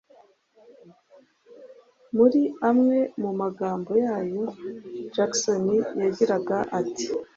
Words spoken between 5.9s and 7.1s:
yagiraga ati